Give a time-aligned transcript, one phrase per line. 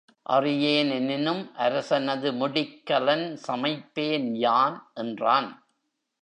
[0.25, 5.49] அறியேன் எனினும் அரசனது முடிக்கலன் சமைப்பேன் யான் என்றான்.